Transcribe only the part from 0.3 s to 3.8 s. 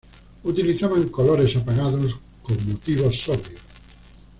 Utilizaban colores apagados con motivos sobrios.